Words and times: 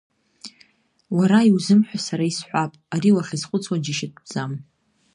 Уара 1.17 1.39
иузымҳәо 1.49 1.97
сара 2.07 2.23
исҳәап, 2.31 2.71
ари 2.93 3.15
уахьазхәыцуа 3.15 3.83
џьашьатәӡам. 3.83 4.51